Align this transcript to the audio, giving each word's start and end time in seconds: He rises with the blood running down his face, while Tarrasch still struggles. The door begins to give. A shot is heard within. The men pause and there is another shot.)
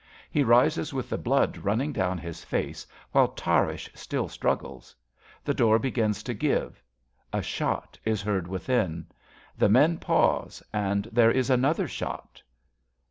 He 0.31 0.41
rises 0.43 0.91
with 0.95 1.11
the 1.11 1.17
blood 1.19 1.59
running 1.59 1.93
down 1.93 2.17
his 2.17 2.43
face, 2.43 2.87
while 3.11 3.27
Tarrasch 3.27 3.87
still 3.93 4.27
struggles. 4.27 4.95
The 5.45 5.53
door 5.53 5.77
begins 5.77 6.23
to 6.23 6.33
give. 6.33 6.81
A 7.31 7.43
shot 7.43 7.99
is 8.03 8.23
heard 8.23 8.47
within. 8.47 9.05
The 9.59 9.69
men 9.69 9.99
pause 9.99 10.63
and 10.73 11.07
there 11.11 11.29
is 11.29 11.51
another 11.51 11.87
shot.) 11.87 12.41